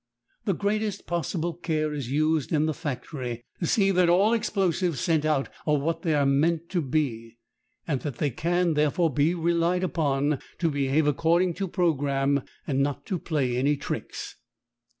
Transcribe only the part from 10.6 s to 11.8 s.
behave according to